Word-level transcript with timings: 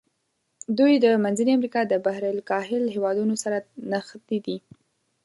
دوی 0.77 0.93
د 1.05 1.05
منځني 1.23 1.51
امریکا 1.55 1.81
د 1.87 1.93
بحر 2.05 2.23
الکاهل 2.33 2.83
هېوادونو 2.95 3.35
سره 3.43 3.57
نښتي 3.91 4.37
دي. 4.45 4.57